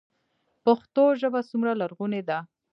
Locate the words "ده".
2.29-2.37